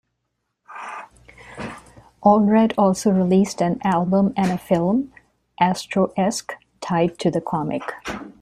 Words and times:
Allred 2.23 2.73
also 2.75 3.11
released 3.11 3.61
an 3.61 3.77
album 3.83 4.33
and 4.35 4.49
a 4.51 4.57
film, 4.57 5.13
"Astroesque", 5.61 6.53
tied 6.79 7.19
to 7.19 7.29
the 7.29 7.39
comic. 7.39 7.83